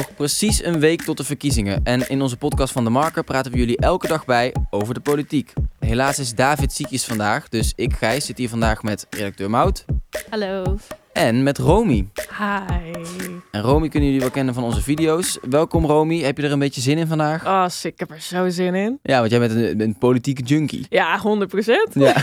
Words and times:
Nog 0.00 0.14
precies 0.14 0.64
een 0.64 0.80
week 0.80 1.02
tot 1.02 1.16
de 1.16 1.24
verkiezingen. 1.24 1.80
En 1.84 2.08
in 2.08 2.22
onze 2.22 2.36
podcast 2.36 2.72
van 2.72 2.84
De 2.84 2.90
Marker 2.90 3.24
praten 3.24 3.52
we 3.52 3.58
jullie 3.58 3.76
elke 3.76 4.06
dag 4.06 4.24
bij 4.24 4.54
over 4.70 4.94
de 4.94 5.00
politiek. 5.00 5.52
Helaas 5.78 6.18
is 6.18 6.34
David 6.34 6.72
ziekjes 6.72 7.04
vandaag, 7.04 7.48
dus 7.48 7.72
ik, 7.76 7.92
Gijs, 7.92 8.26
zit 8.26 8.38
hier 8.38 8.48
vandaag 8.48 8.82
met 8.82 9.06
redacteur 9.10 9.50
Mout 9.50 9.84
Hallo. 10.30 10.76
en 11.12 11.42
met 11.42 11.58
Romy. 11.58 12.08
Hi. 12.38 12.92
En 13.50 13.60
Romy 13.60 13.88
kunnen 13.88 14.08
jullie 14.08 14.20
wel 14.20 14.30
kennen 14.30 14.54
van 14.54 14.64
onze 14.64 14.82
video's. 14.82 15.38
Welkom 15.50 15.86
Romy, 15.86 16.18
heb 16.20 16.36
je 16.36 16.42
er 16.42 16.52
een 16.52 16.58
beetje 16.58 16.80
zin 16.80 16.98
in 16.98 17.06
vandaag? 17.06 17.46
Oh. 17.46 17.66
Ik 17.82 17.98
heb 17.98 18.10
er 18.10 18.20
zo 18.20 18.48
zin 18.48 18.74
in. 18.74 18.98
Ja, 19.02 19.18
want 19.18 19.30
jij 19.30 19.40
bent 19.40 19.52
een, 19.52 19.80
een 19.80 19.98
politieke 19.98 20.42
junkie. 20.42 20.86
Ja, 20.88 21.18
100 21.18 21.50
procent. 21.50 21.94
Ja. 21.94 22.22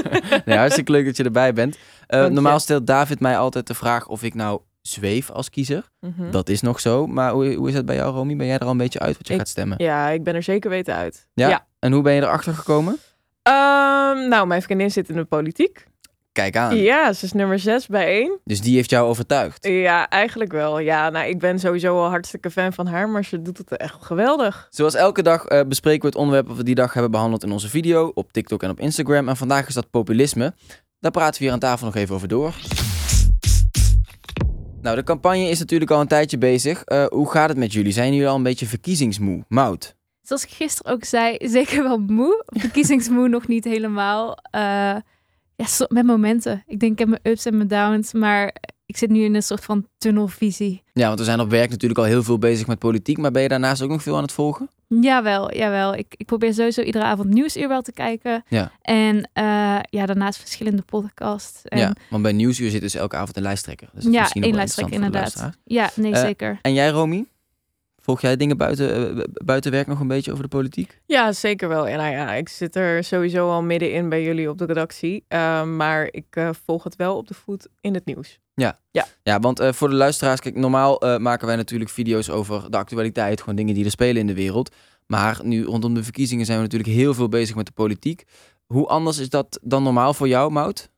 nee, 0.44 0.56
hartstikke 0.56 0.92
leuk 0.92 1.04
dat 1.04 1.16
je 1.16 1.24
erbij 1.24 1.52
bent. 1.52 1.78
Eh, 2.06 2.26
normaal 2.26 2.60
stelt 2.60 2.86
David 2.86 3.20
mij 3.20 3.38
altijd 3.38 3.66
de 3.66 3.74
vraag 3.74 4.08
of 4.08 4.22
ik 4.22 4.34
nou 4.34 4.60
zweef 4.86 5.30
als 5.30 5.50
kiezer. 5.50 5.90
Mhm. 6.00 6.30
Dat 6.30 6.48
is 6.48 6.60
nog 6.60 6.80
zo. 6.80 7.06
Maar 7.06 7.32
hoe, 7.32 7.54
hoe 7.54 7.68
is 7.68 7.74
dat 7.74 7.86
bij 7.86 7.96
jou, 7.96 8.14
Romy? 8.14 8.36
Ben 8.36 8.46
jij 8.46 8.58
er 8.58 8.64
al 8.64 8.70
een 8.70 8.76
beetje 8.76 8.98
uit 8.98 9.16
wat 9.16 9.26
je 9.26 9.32
Ik- 9.32 9.38
gaat 9.38 9.48
stemmen? 9.48 9.82
Ja, 9.82 10.08
ik 10.08 10.24
ben 10.24 10.34
er 10.34 10.42
zeker 10.42 10.70
weten 10.70 10.94
uit. 10.94 11.26
Ja? 11.34 11.48
Ja. 11.48 11.66
En 11.78 11.92
hoe 11.92 12.02
ben 12.02 12.12
je 12.14 12.20
erachter 12.22 12.54
gekomen? 12.54 12.96
Ehm, 13.42 14.28
nou, 14.28 14.46
mijn 14.46 14.62
vriendin 14.62 14.90
zit 14.90 15.08
in 15.08 15.16
de 15.16 15.24
politiek. 15.24 15.86
Kijk 16.32 16.56
aan. 16.56 16.76
Ja, 16.76 17.12
ze 17.12 17.24
is 17.24 17.32
nummer 17.32 17.58
6 17.58 17.86
bij 17.86 18.20
1. 18.20 18.38
Dus 18.44 18.60
die 18.60 18.74
heeft 18.74 18.90
jou 18.90 19.08
overtuigd. 19.08 19.66
Ja, 19.66 20.08
eigenlijk 20.08 20.52
wel. 20.52 20.78
Ja, 20.78 21.10
nou, 21.10 21.26
ik 21.28 21.38
ben 21.38 21.58
sowieso 21.58 21.98
al 22.02 22.08
hartstikke 22.08 22.50
fan 22.50 22.72
van 22.72 22.86
haar, 22.86 23.08
maar 23.08 23.24
ze 23.24 23.42
doet 23.42 23.58
het 23.58 23.76
echt 23.76 23.96
geweldig. 24.04 24.66
Zoals 24.70 24.94
elke 24.94 25.22
dag 25.22 25.44
eh, 25.44 25.60
bespreken 25.68 26.00
we 26.00 26.06
het 26.06 26.16
onderwerp 26.16 26.46
dat 26.48 26.56
we 26.56 26.62
die 26.64 26.74
dag 26.74 26.92
hebben 26.92 27.10
behandeld 27.10 27.44
in 27.44 27.52
onze 27.52 27.68
video, 27.68 28.10
op 28.14 28.32
TikTok 28.32 28.62
en 28.62 28.70
op 28.70 28.80
Instagram. 28.80 29.28
En 29.28 29.36
vandaag 29.36 29.68
is 29.68 29.74
dat 29.74 29.90
populisme. 29.90 30.54
Daar 31.00 31.10
praten 31.10 31.38
we 31.38 31.44
hier 31.44 31.52
aan 31.52 31.58
tafel 31.60 31.86
nog 31.86 31.94
even 31.94 32.14
over 32.14 32.28
door. 32.28 32.54
Nou, 34.82 34.96
de 34.96 35.02
campagne 35.02 35.48
is 35.48 35.58
natuurlijk 35.58 35.90
al 35.90 36.00
een 36.00 36.06
tijdje 36.06 36.38
bezig. 36.38 36.84
Eh, 36.84 37.06
hoe 37.06 37.30
gaat 37.30 37.48
het 37.48 37.58
met 37.58 37.72
jullie? 37.72 37.92
Zijn 37.92 38.12
jullie 38.12 38.28
al 38.28 38.36
een 38.36 38.42
beetje 38.42 38.66
verkiezingsmoe? 38.66 39.44
Mout? 39.48 39.96
Zoals 40.22 40.44
ik 40.44 40.50
gisteren 40.50 40.92
ook 40.92 41.04
zei, 41.04 41.36
zeker 41.58 41.82
wel 41.82 41.98
moe. 41.98 42.44
Verkiezingsmoe 42.46 43.28
nog 43.28 43.48
niet 43.48 43.64
helemaal. 43.64 44.38
Eh, 44.50 44.60
ja, 45.56 45.66
met 45.88 46.06
momenten. 46.06 46.62
Ik 46.66 46.80
denk 46.80 46.92
ik 46.92 46.98
heb 46.98 47.08
mijn 47.08 47.20
ups 47.22 47.44
en 47.44 47.56
mijn 47.56 47.68
downs, 47.68 48.12
maar 48.12 48.54
ik 48.96 49.02
zit 49.02 49.10
nu 49.10 49.24
in 49.24 49.34
een 49.34 49.42
soort 49.42 49.64
van 49.64 49.86
tunnelvisie. 49.98 50.82
Ja, 50.92 51.06
want 51.06 51.18
we 51.18 51.24
zijn 51.24 51.40
op 51.40 51.50
werk 51.50 51.70
natuurlijk 51.70 51.98
al 52.00 52.04
heel 52.04 52.22
veel 52.22 52.38
bezig 52.38 52.66
met 52.66 52.78
politiek. 52.78 53.18
Maar 53.18 53.30
ben 53.30 53.42
je 53.42 53.48
daarnaast 53.48 53.82
ook 53.82 53.90
nog 53.90 54.02
veel 54.02 54.16
aan 54.16 54.22
het 54.22 54.32
volgen? 54.32 54.68
Jawel, 54.88 55.54
jawel. 55.56 55.94
Ik, 55.94 56.14
ik 56.16 56.26
probeer 56.26 56.54
sowieso 56.54 56.82
iedere 56.82 57.04
avond 57.04 57.28
Nieuwsuur 57.28 57.68
wel 57.68 57.82
te 57.82 57.92
kijken. 57.92 58.44
Ja. 58.48 58.70
En 58.82 59.30
eh, 59.32 59.44
ja, 59.90 60.06
daarnaast 60.06 60.38
verschillende 60.38 60.82
podcasts. 60.82 61.62
En, 61.64 61.78
Ja, 61.78 61.94
want 62.10 62.22
bij 62.22 62.32
Nieuwsuur 62.32 62.70
zit 62.70 62.80
dus 62.80 62.94
elke 62.94 63.16
avond 63.16 63.36
een 63.36 63.42
lijsttrekker. 63.42 63.88
Dus 63.92 64.04
ja 64.10 64.30
één 64.32 64.54
lijsttrekker 64.54 64.94
inderdaad. 64.94 65.50
Ja, 65.64 65.90
nee, 65.94 66.12
Eh, 66.12 66.20
zeker. 66.20 66.58
En 66.62 66.72
jij, 66.74 66.88
Romy? 66.88 67.24
Volg 68.06 68.20
jij 68.20 68.36
dingen 68.36 68.56
buiten, 68.56 69.18
eh, 69.18 69.24
buiten 69.44 69.70
werk 69.70 69.86
nog 69.86 70.00
een 70.00 70.08
beetje 70.08 70.30
over 70.30 70.42
de 70.42 70.48
politiek? 70.48 71.00
Ja, 71.06 71.32
zeker 71.32 71.68
wel. 71.68 71.88
En 71.88 71.98
nou 71.98 72.10
ja, 72.10 72.32
ik 72.32 72.48
zit 72.48 72.76
er 72.76 73.04
sowieso 73.04 73.50
al 73.50 73.62
middenin 73.62 74.08
bij 74.08 74.22
jullie 74.22 74.50
op 74.50 74.58
de 74.58 74.64
redactie. 74.64 75.24
Ehm, 75.28 75.76
maar 75.76 76.08
ik 76.10 76.26
eh, 76.30 76.50
volg 76.64 76.84
het 76.84 76.96
wel 76.96 77.16
op 77.16 77.28
de 77.28 77.34
voet 77.34 77.68
in 77.80 77.94
het 77.94 78.04
nieuws. 78.04 78.38
Ja, 79.22 79.40
want 79.40 79.60
eh, 79.60 79.72
voor 79.72 79.88
de 79.88 79.94
luisteraars, 79.94 80.40
kijk, 80.40 80.56
normaal 80.56 81.18
maken 81.18 81.46
wij 81.46 81.56
natuurlijk 81.56 81.90
video's 81.90 82.28
over 82.30 82.70
de 82.70 82.76
actualiteit, 82.76 83.40
gewoon 83.40 83.56
dingen 83.56 83.74
die 83.74 83.84
er 83.84 83.90
spelen 83.90 84.20
in 84.20 84.26
de 84.26 84.34
wereld. 84.34 84.74
Maar 85.06 85.40
nu 85.42 85.64
rondom 85.64 85.94
de 85.94 86.04
verkiezingen 86.04 86.46
zijn 86.46 86.58
we 86.58 86.64
natuurlijk 86.64 86.90
heel 86.90 87.14
veel 87.14 87.28
bezig 87.28 87.56
met 87.56 87.66
de 87.66 87.72
politiek. 87.72 88.24
Hoe 88.66 88.86
anders 88.86 89.18
is 89.18 89.28
dat 89.28 89.58
dan 89.62 89.82
normaal 89.82 90.14
voor 90.14 90.28
jou, 90.28 90.50
Mout? 90.50 90.90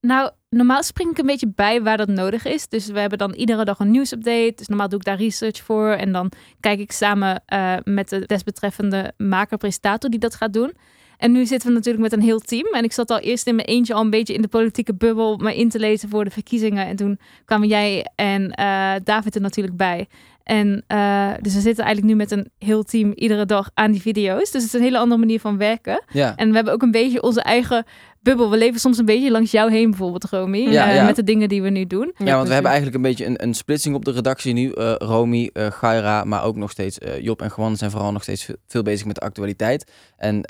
Nou, 0.00 0.30
normaal 0.48 0.82
spring 0.82 1.10
ik 1.10 1.18
een 1.18 1.26
beetje 1.26 1.52
bij 1.54 1.82
waar 1.82 1.96
dat 1.96 2.08
nodig 2.08 2.44
is. 2.44 2.68
Dus 2.68 2.86
we 2.86 3.00
hebben 3.00 3.18
dan 3.18 3.32
iedere 3.32 3.64
dag 3.64 3.78
een 3.78 3.90
nieuwsupdate. 3.90 4.52
Dus 4.56 4.66
normaal 4.66 4.88
doe 4.88 4.98
ik 4.98 5.04
daar 5.04 5.16
research 5.16 5.62
voor. 5.62 5.90
En 5.90 6.12
dan 6.12 6.32
kijk 6.60 6.78
ik 6.78 6.92
samen 6.92 7.42
eh, 7.46 7.76
met 7.84 8.08
de 8.08 8.26
desbetreffende 8.26 9.12
maker-presentator 9.16 10.10
die 10.10 10.20
dat 10.20 10.34
gaat 10.34 10.52
doen. 10.52 10.72
En 11.16 11.32
nu 11.32 11.46
zitten 11.46 11.68
we 11.68 11.74
natuurlijk 11.74 12.02
met 12.02 12.12
een 12.12 12.20
heel 12.20 12.38
team. 12.38 12.74
En 12.74 12.84
ik 12.84 12.92
zat 12.92 13.10
al 13.10 13.18
eerst 13.18 13.46
in 13.46 13.54
mijn 13.54 13.66
eentje 13.66 13.94
al 13.94 14.00
een 14.00 14.10
beetje 14.10 14.34
in 14.34 14.42
de 14.42 14.48
politieke 14.48 14.94
bubbel 14.94 15.36
me 15.36 15.56
in 15.56 15.68
te 15.68 15.78
lezen 15.78 16.08
voor 16.08 16.24
de 16.24 16.30
verkiezingen. 16.30 16.86
En 16.86 16.96
toen 16.96 17.18
kwamen 17.44 17.68
jij 17.68 18.06
en 18.14 18.50
eh, 18.50 18.92
David 19.04 19.34
er 19.34 19.40
natuurlijk 19.40 19.76
bij. 19.76 20.08
En 20.42 20.84
eh, 20.86 21.30
dus 21.40 21.54
we 21.54 21.60
zitten 21.60 21.84
eigenlijk 21.84 22.14
nu 22.14 22.18
met 22.18 22.30
een 22.30 22.50
heel 22.58 22.82
team 22.82 23.12
iedere 23.14 23.46
dag 23.46 23.70
aan 23.74 23.90
die 23.90 24.00
video's. 24.00 24.50
Dus 24.50 24.62
het 24.62 24.72
is 24.72 24.72
een 24.72 24.86
hele 24.86 24.98
andere 24.98 25.20
manier 25.20 25.40
van 25.40 25.58
werken. 25.58 26.04
Ja. 26.12 26.36
En 26.36 26.48
we 26.48 26.54
hebben 26.54 26.72
ook 26.72 26.82
een 26.82 26.90
beetje 26.90 27.22
onze 27.22 27.42
eigen 27.42 27.84
bubbel. 28.20 28.50
We 28.50 28.56
leven 28.56 28.80
soms 28.80 28.98
een 28.98 29.04
beetje 29.04 29.30
langs 29.30 29.50
jou 29.50 29.70
heen, 29.70 29.90
bijvoorbeeld, 29.90 30.24
Romy. 30.24 30.58
Ja, 30.58 30.88
eh, 30.88 30.94
ja. 30.94 31.04
Met 31.04 31.16
de 31.16 31.24
dingen 31.24 31.48
die 31.48 31.62
we 31.62 31.70
nu 31.70 31.86
doen. 31.86 32.14
Ja, 32.16 32.34
want 32.34 32.46
we 32.46 32.52
hebben 32.52 32.70
eigenlijk 32.70 32.96
een 32.96 33.10
beetje 33.10 33.26
een, 33.26 33.42
een 33.42 33.54
splitsing 33.54 33.94
op 33.94 34.04
de 34.04 34.12
redactie 34.12 34.52
nu. 34.52 34.72
Eh 34.72 34.94
Romy, 34.98 35.50
eh 35.52 35.70
Gaira, 35.70 36.24
maar 36.24 36.44
ook 36.44 36.56
nog 36.56 36.70
steeds 36.70 36.98
Job 37.20 37.42
en 37.42 37.50
Gwan 37.50 37.76
zijn 37.76 37.90
vooral 37.90 38.12
nog 38.12 38.22
steeds 38.22 38.50
veel, 38.66 38.82
bezig 38.82 39.06
met 39.06 39.14
de 39.14 39.20
actualiteit. 39.20 39.90
En 40.16 40.42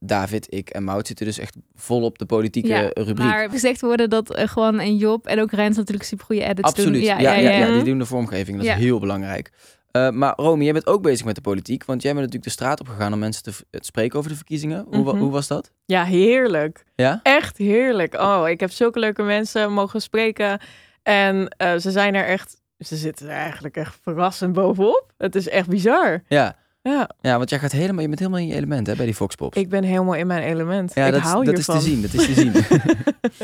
David, 0.00 0.46
ik 0.48 0.70
en 0.70 0.84
Mout 0.84 1.06
zitten 1.06 1.26
dus 1.26 1.38
echt 1.38 1.56
vol 1.74 2.02
op 2.02 2.18
de 2.18 2.26
politieke 2.26 2.68
Ja, 2.68 2.90
rubriek. 2.94 3.18
Maar 3.18 3.50
gezegd 3.50 3.80
worden 3.80 4.10
dat 4.10 4.40
gewoon 4.44 4.80
en 4.80 4.96
Job 4.96 5.26
en 5.26 5.40
ook 5.40 5.52
Rens 5.52 5.76
natuurlijk 5.76 6.06
super 6.06 6.24
goede 6.24 6.44
edits 6.44 6.68
Absoluut. 6.68 6.92
doen. 6.92 7.02
Ja, 7.02 7.18
ja, 7.18 7.34
ja, 7.34 7.50
ja. 7.50 7.72
die 7.72 7.84
doen 7.84 7.98
de 7.98 8.06
vormgeving. 8.06 8.56
Dat 8.56 8.66
is 8.66 8.72
heel 8.72 8.98
belangrijk. 8.98 9.50
Eh, 9.96 10.10
maar 10.10 10.32
Romy, 10.36 10.64
jij 10.64 10.72
bent 10.72 10.86
ook 10.86 11.02
bezig 11.02 11.26
met 11.26 11.34
de 11.34 11.40
politiek. 11.40 11.84
Want 11.84 12.02
jij 12.02 12.10
bent 12.14 12.24
natuurlijk 12.24 12.56
de 12.56 12.62
straat 12.62 12.80
op 12.80 12.88
gegaan 12.88 13.12
om 13.12 13.18
mensen 13.18 13.42
te, 13.42 13.52
spreken 13.70 14.18
over 14.18 14.30
de 14.30 14.36
verkiezingen. 14.36 14.86
Hoe, 14.90 14.98
Mhm. 15.04 15.16
hoe 15.18 15.30
was 15.30 15.46
dat? 15.46 15.70
Ja, 15.84 16.04
heerlijk. 16.04 16.84
Ja? 16.94 17.20
Echt 17.22 17.56
heerlijk. 17.56 18.14
Oh, 18.14 18.48
ik 18.48 18.60
heb 18.60 18.70
zulke 18.70 18.98
leuke 18.98 19.22
mensen 19.22 19.72
mogen 19.72 20.02
spreken. 20.02 20.60
En 21.02 21.48
eh, 21.48 21.76
ze 21.76 21.90
zijn 21.90 22.14
er 22.14 22.24
echt... 22.26 22.60
Ze 22.78 22.96
zitten 22.96 23.26
er 23.28 23.32
eigenlijk 23.36 23.76
echt 23.76 23.98
verrassend 24.02 24.52
bovenop. 24.52 25.12
Het 25.16 25.34
is 25.34 25.48
echt 25.48 25.68
bizar. 25.68 26.22
Ja. 26.28 26.56
Ja, 26.86 27.10
Ja, 27.20 27.36
want 27.36 27.50
jij 27.50 27.58
gaat 27.58 27.72
helemaal, 27.72 28.00
je 28.00 28.06
bent 28.08 28.18
helemaal 28.18 28.40
in 28.40 28.46
je 28.46 28.54
element 28.54 28.86
hè, 28.86 28.96
bij 28.96 29.04
die 29.04 29.14
Fox 29.14 29.34
Pops. 29.34 29.56
ik 29.56 29.68
ben 29.68 29.84
helemaal 29.84 30.14
in 30.14 30.26
mijn 30.26 30.42
element. 30.42 30.94
ja, 30.94 31.06
ik 31.06 31.12
dat, 31.12 31.20
hou 31.20 31.44
dat 31.44 31.58
is 31.58 31.64
te 31.64 31.80
zien. 31.80 32.02
Dat 32.02 32.12
is 32.12 32.26
te 32.26 32.34
zien. 32.34 32.52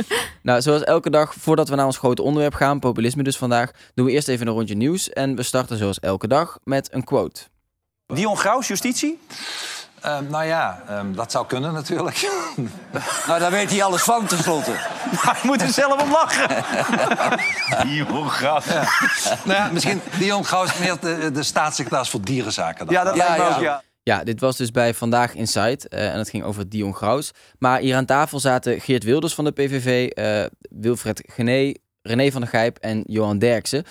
nou, 0.42 0.62
zoals 0.62 0.84
elke 0.84 1.10
dag, 1.10 1.34
voordat 1.34 1.68
we 1.68 1.74
naar 1.74 1.86
ons 1.86 1.98
grote 1.98 2.22
onderwerp 2.22 2.54
gaan, 2.54 2.78
populisme 2.78 3.22
dus 3.22 3.36
vandaag, 3.36 3.70
doen 3.94 4.06
we 4.06 4.12
eerst 4.12 4.28
even 4.28 4.46
een 4.46 4.52
rondje 4.52 4.74
nieuws. 4.74 5.10
En 5.10 5.36
we 5.36 5.42
starten 5.42 5.76
zoals 5.76 6.00
elke 6.00 6.28
dag 6.28 6.58
met 6.64 6.88
een 6.92 7.04
quote. 7.04 7.40
Dion 8.06 8.36
Graus, 8.36 8.68
justitie? 8.68 9.18
Ehm, 10.02 10.30
nou 10.30 10.44
ja, 10.44 10.82
ehm, 10.88 11.12
dat 11.12 11.30
zou 11.32 11.46
kunnen 11.46 11.72
natuurlijk. 11.72 12.20
Nou, 13.26 13.40
daar 13.40 13.50
weet 13.50 13.70
hij 13.70 13.82
alles 13.82 14.02
van 14.02 14.26
tenslotte. 14.26 14.70
Hij 15.26 15.40
moet 15.42 15.62
er 15.62 15.68
zelf 15.68 16.02
om 16.02 16.10
lachen. 16.10 16.48
Dion 17.88 18.30
Graus. 18.30 18.64
Ja. 18.64 18.84
nou 19.44 19.58
ja, 19.58 19.68
misschien 19.72 20.00
Dion 20.18 20.44
Gauws 20.44 20.78
meer 20.78 20.96
de, 21.00 21.30
de 21.32 21.42
staatssecretaris 21.42 22.08
voor 22.10 22.20
dierenzaken. 22.20 22.86
Dan. 22.86 22.94
Ja, 22.94 23.04
dat 23.04 23.16
Ja, 23.16 23.26
lijkt 23.28 23.48
me 23.48 23.54
ook, 23.54 23.60
ja. 23.60 23.82
Ja, 24.02 24.24
dit 24.24 24.40
was 24.40 24.56
dus 24.56 24.70
bij 24.70 24.94
Vandaag 24.94 25.34
Inside 25.34 25.88
eh, 25.88 26.12
en 26.12 26.18
het 26.18 26.28
ging 26.28 26.44
over 26.44 26.68
Dion 26.68 26.94
Graus. 26.94 27.30
Maar 27.58 27.80
hier 27.80 27.96
aan 27.96 28.04
tafel 28.04 28.40
zaten 28.40 28.80
Geert 28.80 29.04
Wilders 29.04 29.34
van 29.34 29.44
de 29.44 29.50
PVV, 29.52 30.08
eh, 30.08 30.44
Wilfred 30.60 31.22
Gené, 31.26 31.72
René 32.02 32.30
van 32.30 32.40
der 32.40 32.50
Gijp 32.50 32.78
en 32.78 33.02
Johan 33.06 33.38
Derksen. 33.38 33.84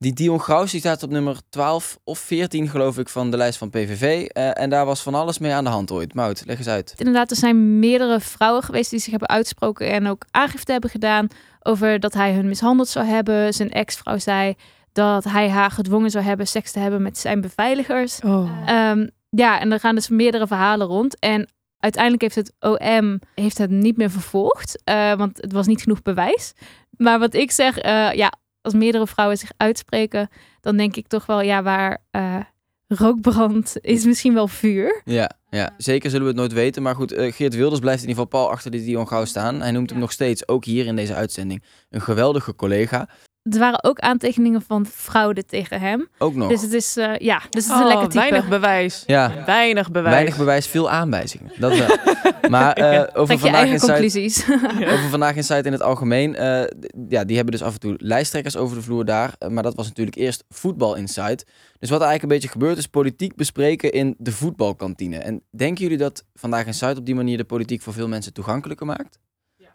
Die 0.00 0.12
Dion 0.12 0.40
Graus 0.40 0.70
die 0.70 0.80
staat 0.80 1.02
op 1.02 1.10
nummer 1.10 1.36
12 1.48 1.98
of 2.04 2.18
14 2.18 2.68
geloof 2.68 2.98
ik 2.98 3.08
van 3.08 3.30
de 3.30 3.36
lijst 3.36 3.58
van 3.58 3.70
PVV. 3.70 4.26
eh, 4.26 4.60
en 4.60 4.70
daar 4.70 4.86
was 4.86 5.02
van 5.02 5.14
alles 5.14 5.38
mee 5.38 5.52
aan 5.52 5.64
de 5.64 5.70
hand 5.70 5.90
ooit. 5.90 6.14
Mout, 6.14 6.42
leg 6.46 6.58
eens 6.58 6.68
uit. 6.68 6.94
Inderdaad, 6.96 7.30
er 7.30 7.36
zijn 7.36 7.78
meerdere 7.78 8.20
vrouwen 8.20 8.62
geweest 8.62 8.90
die 8.90 8.98
zich 8.98 9.10
hebben 9.10 9.28
uitgesproken 9.28 9.90
en 9.90 10.06
ook 10.06 10.24
aangifte 10.30 10.72
hebben 10.72 10.90
gedaan 10.90 11.28
over 11.62 12.00
dat 12.00 12.14
hij 12.14 12.34
hun 12.34 12.48
mishandeld 12.48 12.88
zou 12.88 13.06
hebben. 13.06 13.54
Zijn 13.54 13.70
ex-vrouw 13.70 14.18
zei 14.18 14.54
dat 14.92 15.24
hij 15.24 15.48
haar 15.48 15.70
gedwongen 15.70 16.10
zou 16.10 16.24
hebben 16.24 16.46
seks 16.46 16.72
te 16.72 16.78
hebben 16.78 17.02
met 17.02 17.18
zijn 17.18 17.40
beveiligers. 17.40 18.20
Oh. 18.20 18.50
Ehm, 18.66 19.06
ja, 19.28 19.60
en 19.60 19.72
er 19.72 19.80
gaan 19.80 19.94
dus 19.94 20.08
meerdere 20.08 20.46
verhalen 20.46 20.86
rond. 20.86 21.18
En 21.18 21.50
uiteindelijk 21.78 22.22
heeft 22.22 22.34
het 22.34 22.52
OM 22.60 23.20
heeft 23.34 23.58
het 23.58 23.70
niet 23.70 23.96
meer 23.96 24.10
vervolgd, 24.10 24.82
eh, 24.84 25.14
want 25.14 25.36
het 25.36 25.52
was 25.52 25.66
niet 25.66 25.82
genoeg 25.82 26.02
bewijs. 26.02 26.52
Maar 26.96 27.18
wat 27.18 27.34
ik 27.34 27.50
zeg, 27.50 27.78
eh, 27.78 28.12
ja, 28.12 28.32
als 28.68 28.80
meerdere 28.80 29.06
vrouwen 29.06 29.38
zich 29.38 29.50
uitspreken, 29.56 30.28
dan 30.60 30.76
denk 30.76 30.96
ik 30.96 31.06
toch 31.06 31.26
wel, 31.26 31.40
ja, 31.40 31.62
waar 31.62 31.98
eh 32.10 32.40
rook 32.88 33.20
brandt, 33.20 33.76
is 33.80 34.04
misschien 34.04 34.34
wel 34.34 34.48
vuur. 34.48 35.00
Ja, 35.04 35.30
ja, 35.50 35.74
zeker 35.76 36.10
zullen 36.10 36.24
we 36.24 36.32
het 36.32 36.40
nooit 36.40 36.52
weten. 36.52 36.82
Maar 36.82 36.94
goed, 36.94 37.12
eh, 37.12 37.32
Geert 37.32 37.54
Wilders 37.54 37.80
blijft 37.80 38.02
in 38.02 38.08
ieder 38.08 38.22
geval 38.22 38.40
pal 38.40 38.50
achter 38.50 38.70
die 38.70 38.84
Dion 38.84 39.06
Graus 39.06 39.28
staan. 39.28 39.60
Hij 39.60 39.70
noemt 39.70 39.90
hem 39.90 39.98
nog 39.98 40.12
steeds, 40.12 40.48
ook 40.48 40.64
hier 40.64 40.86
in 40.86 40.96
deze 40.96 41.14
uitzending, 41.14 41.62
een 41.90 42.00
geweldige 42.00 42.54
collega. 42.54 43.08
Er 43.50 43.58
waren 43.58 43.84
ook 43.84 43.98
aantekeningen 43.98 44.62
van 44.62 44.86
fraude 44.86 45.44
tegen 45.44 45.80
hem. 45.80 46.08
Ook 46.18 46.34
nog. 46.34 46.48
Dus 46.48 46.62
het 46.62 46.72
is, 46.72 46.96
eh, 46.96 47.16
ja, 47.16 47.38
dus 47.50 47.64
het 47.64 47.64
is 47.64 47.70
Oh, 47.70 47.78
een 47.80 47.86
lekker 47.86 48.08
type. 48.08 48.18
weinig 48.20 48.48
bewijs. 48.48 49.02
Ja, 49.06 49.32
Weinig 49.46 49.90
bewijs. 49.90 50.14
weinig 50.14 50.36
bewijs, 50.36 50.66
veel 50.66 50.90
aanwijzingen. 50.90 51.52
Dat 51.58 51.78
wel. 51.78 51.96
maar 52.50 52.72
eh, 52.72 53.00
over 53.20 53.38
vandaag 53.38 53.62
in 53.68 53.78
Zuid... 53.78 53.80
conclusies. 53.90 54.44
Over 54.80 55.08
Vandaag 55.10 55.36
in 55.36 55.44
Zuid 55.44 55.66
in 55.66 55.72
het 55.72 55.82
algemeen. 55.82 56.36
eh, 56.36 56.62
ja, 57.08 57.24
die 57.24 57.36
hebben 57.36 57.54
dus 57.54 57.62
af 57.62 57.72
en 57.74 57.80
toe 57.80 57.94
lijsttrekkers 57.98 58.56
over 58.56 58.76
de 58.76 58.82
vloer 58.82 59.04
daar. 59.04 59.32
maar 59.48 59.62
dat 59.62 59.74
was 59.74 59.86
natuurlijk 59.88 60.16
eerst 60.16 60.44
voetbal 60.48 60.94
inside. 60.94 61.44
Dus 61.78 61.90
wat 61.90 62.00
er 62.00 62.06
eigenlijk 62.06 62.22
een 62.22 62.28
beetje 62.28 62.48
gebeurt 62.48 62.78
is 62.78 62.86
politiek 62.86 63.36
bespreken 63.36 63.92
in 63.92 64.14
de 64.18 64.32
voetbalkantine. 64.32 65.18
En 65.18 65.42
denken 65.50 65.82
jullie 65.82 65.98
dat 65.98 66.24
Vandaag 66.34 66.66
in 66.66 66.74
Zuid 66.74 66.98
op 66.98 67.06
die 67.06 67.14
manier 67.14 67.36
de 67.36 67.44
politiek 67.44 67.82
voor 67.82 67.92
veel 67.92 68.08
mensen 68.08 68.32
toegankelijker 68.32 68.86
maakt? 68.86 69.18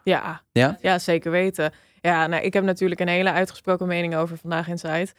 Ja. 0.02 0.42
Ja? 0.52 0.78
ja, 0.80 0.98
zeker 0.98 1.30
weten. 1.30 1.72
Ja, 2.04 2.26
nou, 2.26 2.42
ik 2.42 2.52
heb 2.52 2.64
natuurlijk 2.64 3.00
een 3.00 3.08
hele 3.08 3.32
uitgesproken 3.32 3.86
mening 3.86 4.16
over 4.16 4.36
Vandaag 4.36 4.68
in 4.68 4.78
Zuid. 4.78 5.12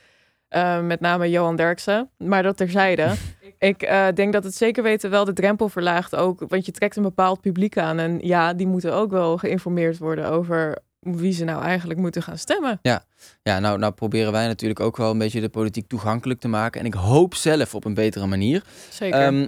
Eh, 0.48 0.82
met 0.82 1.00
name 1.00 1.30
Johan 1.30 1.56
Derksen. 1.56 2.10
Maar 2.18 2.44
dat 2.44 2.58
terzijde. 2.58 3.14
ik 3.60 3.82
eh, 3.82 4.08
denk 4.14 4.34
dat 4.34 4.44
het 4.44 4.56
zeker 4.56 4.84
weten 4.84 5.10
wel 5.10 5.26
de 5.26 5.34
drempel 5.34 5.70
verlaagt 5.70 6.16
ook. 6.16 6.44
Want 6.48 6.66
je 6.66 6.72
trekt 6.72 6.96
een 6.96 7.04
bepaald 7.04 7.42
publiek 7.42 7.78
aan. 7.78 8.00
En 8.00 8.20
ja, 8.22 8.54
die 8.54 8.68
moeten 8.68 8.94
ook 8.94 9.12
wel 9.12 9.38
geïnformeerd 9.38 9.98
worden 9.98 10.30
over 10.30 10.78
wie 11.00 11.32
ze 11.32 11.44
nou 11.44 11.64
eigenlijk 11.64 12.00
moeten 12.00 12.24
gaan 12.24 12.38
stemmen. 12.38 12.80
Ja, 12.82 13.60
nou, 13.60 13.78
nou 13.78 13.94
proberen 13.94 14.31
wij 14.31 14.48
natuurlijk 14.48 14.80
ook 14.80 14.98
wel 14.98 15.12
een 15.12 15.18
beetje 15.18 15.42
de 15.42 15.50
politiek 15.50 15.88
toegankelijk 15.88 16.40
te 16.40 16.48
maken. 16.48 16.80
En 16.80 16.86
ik 16.86 16.94
hoop 16.94 17.36
zelf 17.36 17.76
op 17.76 17.86
een 17.86 17.94
betere 17.94 18.26
manier. 18.26 18.64
Zeker. 18.90 19.20
Ehm, 19.20 19.48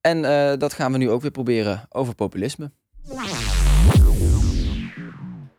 en 0.00 0.24
eh, 0.24 0.58
dat 0.58 0.72
gaan 0.72 0.92
we 0.92 0.98
nu 0.98 1.10
ook 1.10 1.22
weer 1.22 1.30
proberen 1.30 1.86
over 1.88 2.14
populisme. 2.14 2.70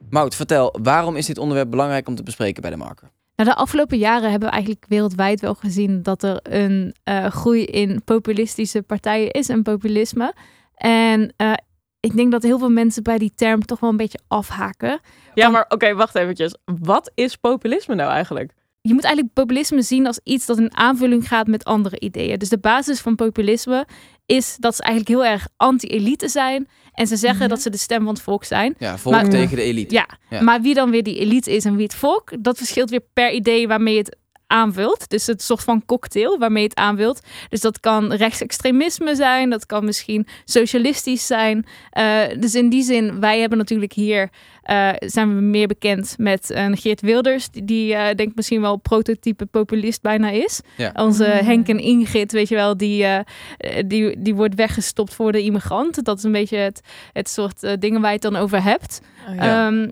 Mout, 0.09 0.35
vertel, 0.35 0.75
waarom 0.81 1.15
is 1.15 1.25
dit 1.25 1.38
onderwerp 1.38 1.69
belangrijk 1.69 2.07
om 2.07 2.15
te 2.15 2.23
bespreken 2.23 2.61
bij 2.61 2.71
de 2.71 2.77
marker? 2.77 3.09
Nou, 3.35 3.50
de 3.50 3.56
afgelopen 3.56 3.97
jaren 3.97 4.29
hebben 4.29 4.47
we 4.50 4.53
eigenlijk 4.53 4.85
wereldwijd 4.88 5.41
wel 5.41 5.53
gezien 5.53 6.03
dat 6.03 6.23
er 6.23 6.39
een 6.44 6.95
eh, 7.03 7.25
groei 7.25 7.65
in 7.65 8.01
populistische 8.03 8.81
partijen 8.81 9.31
is 9.31 9.50
en 9.50 9.63
populisme. 9.63 10.33
En 10.75 11.33
eh, 11.38 11.53
ik 12.00 12.15
denk 12.15 12.31
dat 12.31 12.44
heel 12.44 12.59
veel 12.59 12.69
mensen 12.69 13.03
bij 13.03 13.17
die 13.17 13.31
term 13.35 13.65
toch 13.65 13.79
wel 13.79 13.89
een 13.89 13.97
beetje 13.97 14.19
afhaken. 14.27 15.00
ja, 15.33 15.50
maar 15.50 15.65
oké, 15.69 15.95
wacht 15.95 16.15
eventjes. 16.15 16.56
Wat 16.65 17.11
is 17.15 17.35
populisme 17.35 17.95
nou 17.95 18.11
eigenlijk? 18.11 18.53
Je 18.89 18.95
moet 18.95 19.03
eigenlijk 19.03 19.33
populisme 19.33 19.81
zien 19.81 20.07
als 20.07 20.19
iets 20.24 20.45
dat 20.45 20.57
in 20.57 20.75
aanvulling 20.77 21.27
gaat 21.27 21.47
met 21.47 21.63
andere 21.63 22.00
ideeën. 22.00 22.38
Dus 22.39 22.50
de 22.50 22.57
basis 22.59 23.00
van 23.00 23.15
populisme 23.15 23.86
is 24.25 24.56
dat 24.59 24.75
ze 24.75 24.83
eigenlijk 24.83 25.21
heel 25.21 25.31
erg 25.31 25.47
anti-elite 25.57 26.27
zijn. 26.27 26.68
En 26.94 27.07
ze 27.07 27.15
zeggen 27.15 27.39
Mhm. 27.39 27.50
dat 27.50 27.62
ze 27.62 27.69
de 27.69 27.77
stem 27.77 28.03
van 28.03 28.13
het 28.13 28.21
volk 28.24 28.44
zijn. 28.44 28.75
Ja, 28.80 28.97
volk 28.97 29.15
Maar- 29.15 29.30
tegen 29.30 29.56
de 29.56 29.62
elite. 29.62 29.94
Ja, 29.94 30.07
Ja. 30.30 30.41
maar 30.41 30.62
wie 30.62 30.74
dan 30.74 30.89
weer 30.91 31.03
die 31.03 31.19
elite 31.19 31.56
is 31.56 31.65
en 31.65 31.75
wie 31.75 31.83
het 31.86 31.95
volk, 31.95 32.31
dat 32.44 32.57
verschilt 32.57 32.89
weer 32.89 33.03
per 33.13 33.31
idee 33.31 33.68
waarmee 33.68 33.94
je 33.94 34.00
het 34.00 34.18
aanvult. 34.50 35.10
Dus 35.10 35.28
het 35.28 35.42
soort 35.42 35.63
van 35.63 35.86
cocktail 35.86 36.38
waarmee 36.38 36.63
je 36.63 36.69
het 36.69 36.78
aanvult. 36.78 37.19
Dus 37.50 37.62
dat 37.62 37.80
kan 37.80 38.13
rechtsextremisme 38.13 39.16
zijn, 39.16 39.50
dat 39.50 39.66
kan 39.66 39.86
misschien 39.86 40.28
socialistisch 40.46 41.28
zijn. 41.28 41.66
Eh, 41.90 42.22
dus 42.40 42.56
in 42.56 42.69
die 42.69 42.84
zin, 42.84 43.19
wij 43.19 43.40
hebben 43.40 43.57
natuurlijk 43.57 43.94
hier, 43.94 44.30
eh, 44.62 44.90
zijn 45.00 45.36
we 45.36 45.42
meer 45.42 45.68
bekend 45.68 46.16
met 46.18 46.50
een 46.50 46.78
Geert 46.78 47.01
Wilders, 47.01 47.50
die, 47.50 47.66
die 47.66 47.94
eh, 47.96 48.16
denk 48.16 48.30
ik 48.30 48.36
misschien 48.36 48.62
wel 48.62 48.78
prototype 48.78 49.46
populist 49.46 50.01
bijna 50.01 50.30
is. 50.30 50.62
Ja. 50.78 50.92
Onze 50.95 51.28
Mm. 51.30 51.45
Henk 51.45 51.68
en 51.68 51.80
Ingrid, 51.80 52.31
weet 52.31 52.48
je 52.48 52.56
wel, 52.56 52.78
die, 52.78 53.04
eh, 53.04 53.19
eh, 53.57 53.84
die, 53.88 54.22
die 54.22 54.36
wordt 54.36 54.56
weggestopt 54.56 55.13
voor 55.13 55.31
de 55.31 55.44
immigrant. 55.44 56.04
Dat 56.04 56.18
is 56.18 56.24
een 56.24 56.31
beetje 56.31 56.57
het, 56.57 56.81
het 57.13 57.30
soort 57.30 57.63
eh, 57.63 57.74
dingen 57.80 58.02
waar 58.02 58.10
je 58.10 58.19
het 58.22 58.31
dan 58.31 58.36
over 58.36 58.63
hebt. 58.63 59.02
Ja. 59.36 59.68
Ehm, 59.68 59.90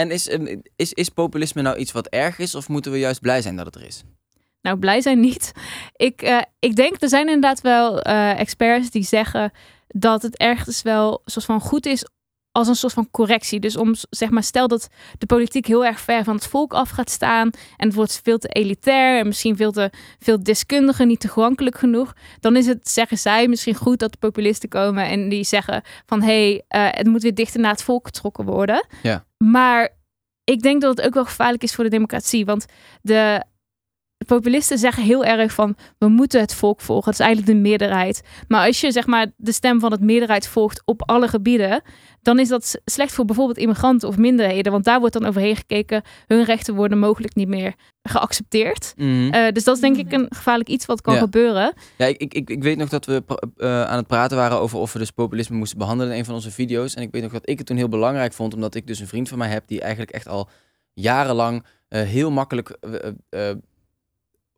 En 0.00 0.10
is, 0.10 0.28
ehm, 0.28 0.56
is, 0.76 0.92
is 0.92 1.08
populisme 1.08 1.62
nou 1.62 1.76
iets 1.76 1.92
wat 1.92 2.06
erg 2.06 2.38
is 2.38 2.54
of 2.54 2.68
moeten 2.68 2.92
we 2.92 2.98
juist 2.98 3.20
blij 3.20 3.42
zijn 3.42 3.56
dat 3.56 3.66
het 3.66 3.74
er 3.74 3.86
is? 3.86 4.02
Nou, 4.62 4.78
blij 4.78 5.00
zijn 5.00 5.20
niet. 5.20 5.52
Ik, 5.96 6.22
eh, 6.22 6.40
ik 6.58 6.76
denk, 6.76 7.02
er 7.02 7.08
zijn 7.08 7.26
inderdaad 7.26 7.60
wel 7.60 8.00
eh, 8.00 8.38
experts 8.38 8.90
die 8.90 9.02
zeggen 9.02 9.52
dat 9.88 10.22
het 10.22 10.36
ergens 10.36 10.82
wel 10.82 11.22
soort 11.24 11.44
van 11.44 11.60
goed 11.60 11.86
is 11.86 12.04
als 12.52 12.68
een 12.68 12.74
soort 12.74 12.92
van 12.92 13.10
correctie. 13.10 13.60
Dus 13.60 13.76
om, 13.76 13.94
zeg 14.10 14.30
maar, 14.30 14.42
stel 14.42 14.68
dat 14.68 14.88
de 15.18 15.26
politiek 15.26 15.66
heel 15.66 15.84
erg 15.84 16.00
ver 16.00 16.24
van 16.24 16.34
het 16.34 16.46
volk 16.46 16.72
af 16.72 16.90
gaat 16.90 17.10
staan 17.10 17.50
en 17.76 17.86
het 17.86 17.94
wordt 17.94 18.20
veel 18.22 18.38
te 18.38 18.48
elitair 18.48 19.18
en 19.18 19.26
misschien 19.26 19.56
veel 19.56 19.72
te 19.72 19.90
veel 20.18 20.42
deskundigen, 20.42 21.08
niet 21.08 21.20
toegankelijk 21.20 21.78
genoeg, 21.78 22.12
dan 22.40 22.56
is 22.56 22.66
het, 22.66 22.88
zeggen 22.88 23.18
zij, 23.18 23.48
misschien 23.48 23.74
goed 23.74 23.98
dat 23.98 24.12
de 24.12 24.18
populisten 24.18 24.68
komen 24.68 25.04
en 25.04 25.28
die 25.28 25.44
zeggen 25.44 25.82
van 26.06 26.22
hé, 26.22 26.26
hey, 26.50 26.64
eh, 26.68 26.98
het 26.98 27.06
moet 27.06 27.22
weer 27.22 27.34
dichter 27.34 27.60
naar 27.60 27.72
het 27.72 27.82
volk 27.82 28.06
getrokken 28.06 28.44
worden. 28.44 28.86
Ja. 29.02 29.24
Maar 29.44 29.88
ik 30.44 30.62
denk 30.62 30.80
dat 30.80 30.96
het 30.96 31.06
ook 31.06 31.14
wel 31.14 31.24
gevaarlijk 31.24 31.62
is 31.62 31.74
voor 31.74 31.84
de 31.84 31.90
democratie, 31.90 32.44
want 32.44 32.66
de 33.02 33.44
de 34.20 34.26
populisten 34.26 34.78
zeggen 34.78 35.02
heel 35.02 35.24
erg 35.24 35.52
van 35.52 35.76
we 35.98 36.08
moeten 36.08 36.40
het 36.40 36.54
volk 36.54 36.80
volgen. 36.80 37.04
Dat 37.04 37.20
is 37.20 37.26
eigenlijk 37.26 37.56
de 37.56 37.60
meerderheid. 37.68 38.22
Maar 38.48 38.66
als 38.66 38.80
je 38.80 38.92
zeg 38.92 39.06
maar 39.06 39.26
de 39.36 39.52
stem 39.52 39.80
van 39.80 39.92
het 39.92 40.00
meerderheid 40.00 40.46
volgt 40.46 40.82
op 40.84 41.02
alle 41.10 41.28
gebieden, 41.28 41.82
dan 42.22 42.38
is 42.38 42.48
dat 42.48 42.80
slecht 42.84 43.12
voor 43.12 43.24
bijvoorbeeld 43.24 43.58
immigranten 43.58 44.08
of 44.08 44.16
minderheden. 44.16 44.72
Want 44.72 44.84
daar 44.84 44.98
wordt 45.00 45.14
dan 45.14 45.26
overheen 45.26 45.56
gekeken. 45.56 46.02
Hun 46.26 46.44
rechten 46.44 46.74
worden 46.74 46.98
mogelijk 46.98 47.34
niet 47.34 47.48
meer 47.48 47.74
geaccepteerd. 48.02 48.92
Mhm. 48.96 49.28
Eh, 49.30 49.52
dus 49.52 49.64
dat 49.64 49.74
is 49.74 49.80
denk 49.80 49.96
ik 49.96 50.12
een 50.12 50.26
gevaarlijk 50.28 50.68
iets 50.68 50.86
wat 50.86 51.00
kan 51.00 51.14
Ja. 51.14 51.20
gebeuren. 51.20 51.72
Ja, 51.96 52.06
ik, 52.06 52.34
ik, 52.34 52.50
ik, 52.50 52.62
weet 52.62 52.76
nog 52.76 52.88
dat 52.88 53.06
we 53.06 53.22
eh, 53.56 53.84
aan 53.84 53.96
het 53.96 54.06
praten 54.06 54.36
waren 54.36 54.58
over 54.60 54.78
of 54.78 54.92
we 54.92 54.98
dus 54.98 55.10
populisme 55.10 55.56
moesten 55.56 55.78
behandelen 55.78 56.12
in 56.12 56.18
een 56.18 56.24
van 56.24 56.34
onze 56.34 56.50
video's. 56.50 56.94
En 56.94 57.02
ik 57.02 57.10
weet 57.10 57.22
nog 57.22 57.32
dat 57.32 57.48
ik 57.48 57.58
het 57.58 57.66
toen 57.66 57.76
heel 57.76 57.88
belangrijk 57.88 58.32
vond, 58.32 58.54
omdat 58.54 58.74
ik 58.74 58.86
dus 58.86 59.00
een 59.00 59.06
vriend 59.08 59.28
van 59.28 59.38
mij 59.38 59.48
heb 59.48 59.62
die 59.66 59.80
eigenlijk 59.80 60.10
echt 60.10 60.28
al 60.28 60.48
jarenlang 60.94 61.64
eh, 61.88 62.02
heel 62.02 62.30
makkelijk 62.30 62.78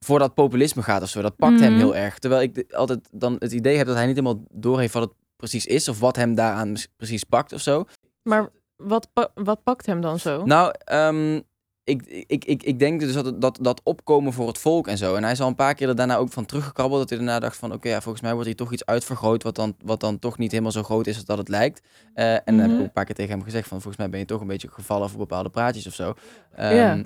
voor 0.05 0.19
dat 0.19 0.35
populisme 0.35 0.83
gaat 0.83 1.03
of 1.03 1.09
zo. 1.09 1.23
Dat 1.23 1.37
pakt 1.37 1.61
hem 1.61 1.71
Mhm. 1.71 1.81
heel 1.81 1.97
erg. 1.97 2.19
Terwijl 2.19 2.43
ik 2.43 2.65
altijd 2.73 3.09
dan 3.13 3.37
het 3.39 3.53
idee 3.53 3.77
heb 3.77 3.87
dat 3.87 3.97
hij 3.97 4.07
niet 4.07 4.17
helemaal 4.17 4.43
doorheeft 4.51 4.93
wat 4.95 5.03
het 5.03 5.13
precies 5.37 5.67
is 5.67 5.89
of 5.89 6.01
wat 6.01 6.17
hem 6.17 6.35
daaraan 6.35 6.75
precies 6.97 7.25
pakt 7.25 7.53
of 7.53 7.61
zo. 7.61 7.85
Maar 8.23 8.49
wat, 8.77 9.09
pa- 9.13 9.31
wat 9.35 9.63
pakt 9.63 9.87
hem 9.87 10.01
dan 10.01 10.19
zo? 10.19 10.45
Nou, 10.45 10.75
ehm, 10.85 11.41
ik, 11.85 12.03
ik, 12.27 12.45
ik, 12.45 12.63
ik 12.63 12.79
denk 12.79 13.01
dus 13.01 13.13
dat, 13.13 13.41
dat 13.41 13.59
dat 13.61 13.81
opkomen 13.85 14.33
voor 14.33 14.47
het 14.47 14.59
volk 14.59 14.89
en 14.89 14.99
zo. 14.99 15.15
En 15.15 15.23
hij 15.23 15.33
is 15.33 15.41
al 15.41 15.49
een 15.49 15.55
paar 15.55 15.75
keer 15.75 15.89
er 15.89 15.97
daarna 15.97 16.17
ook 16.17 16.33
van 16.33 16.47
teruggekrabbeld. 16.47 17.01
Dat 17.01 17.09
hij 17.09 17.19
daarna 17.19 17.41
dacht 17.41 17.57
van, 17.57 17.73
oké, 17.73 17.89
ja, 17.89 18.01
volgens 18.01 18.23
mij 18.23 18.33
wordt 18.33 18.47
hier 18.47 18.57
toch 18.57 18.73
iets 18.73 18.87
uitvergroot... 18.87 19.43
Wat 19.43 19.55
dan, 19.55 19.77
wat 19.85 20.01
dan 20.01 20.19
toch 20.19 20.39
niet 20.39 20.51
helemaal 20.51 20.73
zo 20.73 20.83
groot 20.83 21.07
is 21.07 21.15
als 21.17 21.25
dat 21.25 21.39
het 21.39 21.49
lijkt. 21.49 21.87
Eh, 22.15 22.33
en 22.35 22.43
dan 22.45 22.55
heb 22.59 22.65
ik 22.65 22.71
Mhm. 22.71 22.79
ook 22.81 22.87
een 22.87 22.93
paar 22.93 23.05
keer 23.05 23.15
tegen 23.15 23.33
hem 23.33 23.43
gezegd 23.43 23.69
van... 23.69 23.77
volgens 23.81 23.97
mij 24.03 24.11
ben 24.11 24.21
je 24.21 24.27
toch 24.27 24.41
een 24.41 24.47
beetje 24.47 24.69
gevallen 24.71 25.09
voor 25.11 25.19
bepaalde 25.19 25.51
praatjes 25.51 25.87
of 25.87 25.95
zo. 25.95 26.15
Ehm, 26.55 26.75
Ja. 26.75 27.03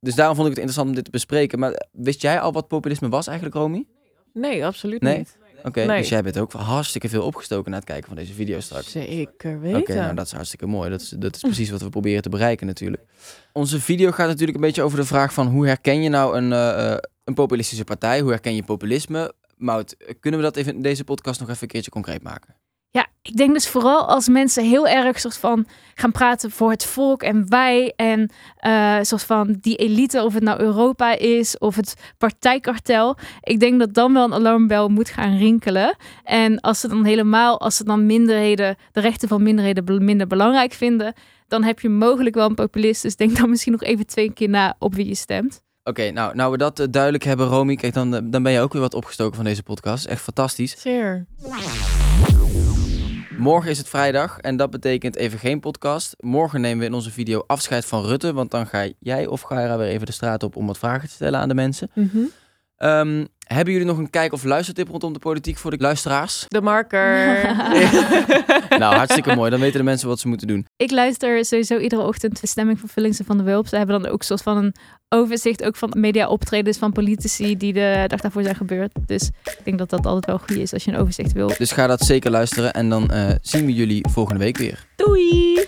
Dus 0.00 0.14
daarom 0.14 0.34
vond 0.36 0.48
ik 0.48 0.54
het 0.54 0.62
interessant 0.64 0.88
om 0.88 0.94
dit 0.94 1.04
te 1.04 1.10
bespreken. 1.10 1.58
Maar 1.58 1.82
wist 1.92 2.22
jij 2.22 2.40
al 2.40 2.52
wat 2.52 2.68
populisme 2.68 3.08
was 3.08 3.26
eigenlijk, 3.26 3.56
Romy? 3.56 3.86
Nee, 4.32 4.66
absoluut 4.66 5.00
Nee? 5.02 5.18
niet. 5.18 5.38
Oké, 5.64 5.84
Nee. 5.84 5.98
dus 6.00 6.08
jij 6.08 6.22
bent 6.22 6.38
ook 6.38 6.52
hartstikke 6.52 7.08
veel 7.08 7.22
opgestoken 7.22 7.70
na 7.70 7.76
het 7.76 7.86
kijken 7.86 8.06
van 8.06 8.16
deze 8.16 8.32
video 8.32 8.60
straks. 8.60 8.90
Zeker 8.90 9.50
Oké, 9.56 9.58
weten. 9.58 9.96
nou 9.96 10.14
dat 10.14 10.26
is 10.26 10.32
hartstikke 10.32 10.66
mooi. 10.66 10.90
Dat 10.90 11.00
is, 11.00 11.08
dat 11.08 11.34
is 11.34 11.40
precies 11.40 11.70
wat 11.70 11.80
we 11.82 11.88
proberen 11.88 12.22
te 12.22 12.28
bereiken 12.28 12.66
natuurlijk. 12.66 13.02
Onze 13.52 13.80
video 13.80 14.10
gaat 14.10 14.26
natuurlijk 14.28 14.54
een 14.54 14.64
beetje 14.64 14.82
over 14.82 14.98
de 14.98 15.04
vraag 15.04 15.32
van 15.32 15.46
hoe 15.46 15.66
herken 15.66 16.02
je 16.02 16.08
nou 16.08 16.36
een, 16.36 16.52
eh, 16.52 16.92
eh, 16.92 16.98
een 17.24 17.34
populistische 17.34 17.84
partij? 17.84 18.20
Hoe 18.20 18.30
herken 18.30 18.54
je 18.54 18.62
populisme? 18.62 19.32
Mout, 19.56 19.96
kunnen 20.20 20.40
we 20.40 20.46
dat 20.46 20.56
even 20.56 20.74
in 20.74 20.82
deze 20.82 21.04
podcast 21.04 21.40
nog 21.40 21.48
even 21.48 21.62
een 21.62 21.68
keertje 21.68 21.90
concreet 21.90 22.22
maken? 22.22 22.54
Ja, 22.92 23.06
ik 23.22 23.36
denk 23.36 23.52
dus 23.54 23.68
vooral 23.68 24.08
als 24.08 24.28
mensen 24.28 24.64
heel 24.64 24.88
erg 24.88 25.20
soort 25.20 25.36
van 25.36 25.66
gaan 25.94 26.12
praten 26.12 26.50
voor 26.50 26.70
het 26.70 26.84
volk 26.84 27.22
en 27.22 27.48
wij 27.48 27.92
en 27.96 28.30
eh 28.56 28.98
soort 29.00 29.22
van 29.22 29.56
die 29.60 29.76
elite, 29.76 30.22
of 30.24 30.34
het 30.34 30.42
nou 30.42 30.60
Europa 30.60 31.18
is 31.18 31.58
of 31.58 31.76
het 31.76 31.94
partijkartel. 32.18 33.16
Ik 33.42 33.60
denk 33.60 33.78
dat 33.78 33.94
dan 33.94 34.12
wel 34.12 34.24
een 34.24 34.34
alarmbel 34.34 34.88
moet 34.88 35.08
gaan 35.08 35.36
rinkelen. 35.36 35.96
En 36.24 36.60
als 36.60 36.80
ze 36.80 36.88
dan 36.88 37.04
helemaal, 37.04 37.60
als 37.60 37.76
ze 37.76 37.84
dan 37.84 38.06
minderheden, 38.06 38.76
de 38.92 39.00
rechten 39.00 39.28
van 39.28 39.42
minderheden 39.42 40.04
minder 40.04 40.26
belangrijk 40.26 40.72
vinden, 40.72 41.14
dan 41.48 41.62
heb 41.62 41.80
je 41.80 41.88
mogelijk 41.88 42.34
wel 42.34 42.48
een 42.48 42.54
populist. 42.54 43.02
Dus 43.02 43.16
denk 43.16 43.36
dan 43.36 43.50
misschien 43.50 43.72
nog 43.72 43.82
even 43.82 44.06
twee 44.06 44.32
keer 44.32 44.48
na 44.48 44.74
op 44.78 44.94
wie 44.94 45.06
je 45.06 45.14
stemt. 45.14 45.62
Oké, 45.84 46.10
nou, 46.10 46.34
nou 46.34 46.50
we 46.50 46.58
dat 46.58 46.80
eh, 46.80 46.86
duidelijk 46.90 47.24
hebben, 47.24 47.46
Romy, 47.46 47.76
kijk, 47.76 47.94
dan, 47.94 48.14
eh, 48.14 48.20
dan 48.24 48.42
ben 48.42 48.52
je 48.52 48.60
ook 48.60 48.72
weer 48.72 48.82
wat 48.82 48.94
opgestoken 48.94 49.36
van 49.36 49.44
deze 49.44 49.62
podcast. 49.62 50.04
Echt 50.04 50.22
fantastisch. 50.22 50.80
Zeer. 50.80 51.26
Morgen 53.40 53.70
is 53.70 53.78
het 53.78 53.88
vrijdag 53.88 54.38
en 54.38 54.56
dat 54.56 54.70
betekent 54.70 55.16
even 55.16 55.38
geen 55.38 55.60
podcast. 55.60 56.14
Morgen 56.18 56.60
nemen 56.60 56.78
we 56.78 56.84
in 56.84 56.94
onze 56.94 57.10
video 57.10 57.44
afscheid 57.46 57.84
van 57.86 58.04
Rutte, 58.04 58.32
want 58.32 58.50
dan 58.50 58.66
ga 58.66 58.88
jij 58.98 59.26
of 59.26 59.40
Gaira 59.40 59.78
weer 59.78 59.88
even 59.88 60.06
de 60.06 60.12
straat 60.12 60.42
op 60.42 60.56
om 60.56 60.66
wat 60.66 60.78
vragen 60.78 61.08
te 61.08 61.14
stellen 61.14 61.40
aan 61.40 61.48
de 61.48 61.54
mensen. 61.54 61.90
Ehm, 62.76 63.26
hebben 63.54 63.72
jullie 63.72 63.88
nog 63.88 63.98
een 63.98 64.10
kijk- 64.10 64.32
of 64.32 64.44
luistertip 64.44 64.88
rondom 64.88 65.12
de 65.12 65.18
politiek 65.18 65.56
voor 65.56 65.70
de 65.70 65.76
luisteraars? 65.78 66.44
De 66.48 66.60
marker. 66.60 67.42
nou, 68.78 68.94
hartstikke 68.94 69.34
mooi. 69.34 69.50
Dan 69.50 69.60
weten 69.60 69.78
de 69.78 69.84
mensen 69.84 70.08
wat 70.08 70.20
ze 70.20 70.28
moeten 70.28 70.46
doen. 70.46 70.66
Ik 70.76 70.90
luister 70.90 71.44
sowieso 71.44 71.78
iedere 71.78 72.02
ochtend 72.02 72.40
de 72.40 72.46
stemming 72.46 72.78
van 72.78 72.88
Vullings 72.88 73.18
en 73.18 73.24
van 73.24 73.36
de 73.36 73.42
Wulp. 73.42 73.66
Ze 73.66 73.76
hebben 73.76 74.02
dan 74.02 74.12
ook 74.12 74.18
een 74.18 74.26
soort 74.26 74.42
van 74.42 74.56
een 74.56 74.74
overzicht 75.08 75.64
ook 75.64 75.76
van 75.76 75.92
media 75.96 76.28
optredens 76.28 76.78
van 76.78 76.92
politici 76.92 77.56
die 77.56 77.72
de 77.72 78.04
dag 78.06 78.20
daarvoor 78.20 78.42
zijn 78.42 78.56
gebeurd. 78.56 78.90
Dus 79.06 79.30
ik 79.44 79.58
denk 79.64 79.78
dat 79.78 79.90
dat 79.90 80.06
altijd 80.06 80.26
wel 80.26 80.38
goed 80.38 80.56
is 80.56 80.72
als 80.72 80.84
je 80.84 80.90
een 80.92 80.98
overzicht 80.98 81.32
wil. 81.32 81.52
Dus 81.58 81.72
ga 81.72 81.86
dat 81.86 82.00
zeker 82.00 82.30
luisteren 82.30 82.72
en 82.72 82.88
dan 82.88 83.10
eh, 83.10 83.30
zien 83.42 83.66
we 83.66 83.74
jullie 83.74 84.08
volgende 84.10 84.40
week 84.40 84.56
weer. 84.56 84.86
Doei! 84.96 85.66